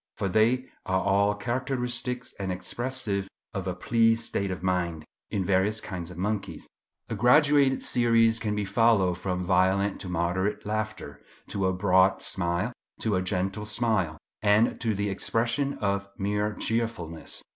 For 0.17 0.27
they 0.27 0.65
are 0.87 0.99
all 0.99 1.35
characteristic 1.35 2.23
and 2.39 2.51
expressive 2.51 3.27
of 3.53 3.67
a 3.67 3.75
pleased 3.75 4.23
state 4.23 4.49
of 4.49 4.63
mind 4.63 5.05
in 5.29 5.45
various 5.45 5.79
kinds 5.79 6.09
of 6.09 6.17
monkeys. 6.17 6.65
A 7.07 7.13
graduated 7.13 7.83
series 7.83 8.39
can 8.39 8.55
be 8.55 8.65
followed 8.65 9.19
from 9.19 9.43
violent 9.45 10.01
to 10.01 10.09
moderate 10.09 10.65
laughter, 10.65 11.21
to 11.49 11.67
a 11.67 11.73
broad 11.73 12.23
smile, 12.23 12.73
to 13.01 13.15
a 13.15 13.21
gentle 13.21 13.67
smile, 13.67 14.17
and 14.41 14.81
to 14.81 14.95
the 14.95 15.11
expression 15.11 15.75
of 15.75 16.09
mere 16.17 16.53
cheerfulness. 16.55 17.43